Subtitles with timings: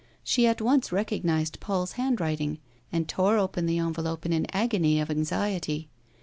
[0.23, 2.57] She at once recognised Paul's handwriting
[2.91, 5.89] and tore open the envelope in an agony of anxiety.